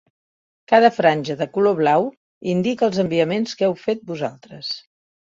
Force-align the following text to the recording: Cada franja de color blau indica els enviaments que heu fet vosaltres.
Cada 0.71 0.87
franja 0.93 1.35
de 1.41 1.47
color 1.57 1.75
blau 1.79 2.07
indica 2.53 2.87
els 2.89 2.97
enviaments 3.05 3.55
que 3.61 3.69
heu 3.69 3.77
fet 3.83 4.03
vosaltres. 4.13 4.73